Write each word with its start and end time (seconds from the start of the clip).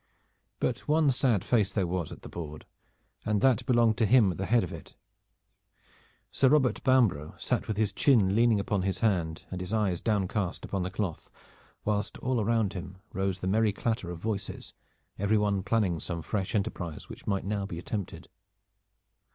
But 0.59 0.87
one 0.87 1.11
sad 1.11 1.43
face 1.43 1.71
there 1.71 1.85
was 1.85 2.11
at 2.11 2.23
the 2.23 2.27
board, 2.27 2.65
and 3.23 3.39
that 3.41 3.63
belonged 3.67 3.97
to 3.99 4.07
him 4.07 4.31
at 4.31 4.39
the 4.39 4.47
head 4.47 4.63
of 4.63 4.73
it. 4.73 4.95
Sir 6.31 6.49
Robert 6.49 6.81
Bambro' 6.83 7.37
sat 7.39 7.67
with 7.67 7.77
his 7.77 7.93
chin 7.93 8.33
leaning 8.35 8.59
upon 8.59 8.81
his 8.81 9.01
hand 9.01 9.43
and 9.51 9.61
his 9.61 9.71
eyes 9.73 10.01
downcast 10.01 10.65
upon 10.65 10.81
the 10.81 10.89
cloth, 10.89 11.29
whilst 11.85 12.17
all 12.17 12.43
round 12.43 12.73
him 12.73 12.97
rose 13.13 13.41
the 13.41 13.47
merry 13.47 13.71
clatter 13.71 14.09
of 14.09 14.17
voices, 14.17 14.73
everyone 15.19 15.61
planning 15.61 15.99
some 15.99 16.23
fresh 16.23 16.55
enterprise 16.55 17.07
which 17.07 17.27
might 17.27 17.45
now 17.45 17.67
be 17.67 17.77
attempted. 17.77 18.27